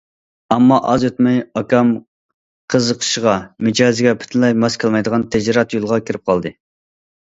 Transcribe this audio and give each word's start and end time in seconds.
ئەمما 0.53 0.79
ئاز 0.93 1.05
ئۆتمەي 1.09 1.37
ئاكام 1.61 1.91
قىزىقىشىغا، 2.75 3.37
مىجەزىگە 3.71 4.17
پۈتۈنلەي 4.25 4.59
ماس 4.67 4.83
كەلمەيدىغان 4.85 5.31
تىجارەت 5.33 5.81
يولىغا 5.81 6.05
كىرىپ 6.11 6.31
قالدى. 6.35 6.59